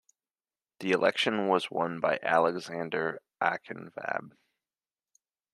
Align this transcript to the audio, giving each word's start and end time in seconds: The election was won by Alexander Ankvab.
The 0.79 0.93
election 0.93 1.47
was 1.47 1.69
won 1.69 1.99
by 1.99 2.17
Alexander 2.23 3.21
Ankvab. 3.39 4.31